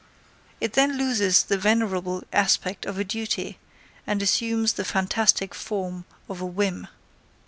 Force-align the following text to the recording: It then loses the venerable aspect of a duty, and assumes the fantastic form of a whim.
It 0.59 0.73
then 0.73 0.97
loses 0.97 1.43
the 1.43 1.59
venerable 1.59 2.23
aspect 2.33 2.87
of 2.87 2.97
a 2.97 3.03
duty, 3.03 3.59
and 4.07 4.19
assumes 4.23 4.73
the 4.73 4.83
fantastic 4.83 5.53
form 5.53 6.05
of 6.27 6.41
a 6.41 6.45
whim. 6.47 6.87